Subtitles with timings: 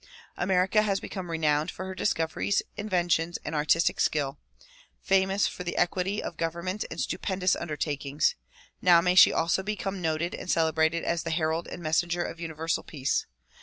[0.35, 4.39] America has become renowned for her discoveries, inventions and artistic skill,
[4.99, 8.33] famous for equity of government and stupendous undertakings;
[8.81, 12.39] now may she also be come noted and celebrated as the herald and messenger of
[12.39, 13.27] Universal Peace.